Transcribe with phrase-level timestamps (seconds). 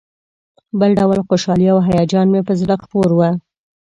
[0.79, 3.19] بل ډول خوشالي او هیجان مې پر زړه خپور و.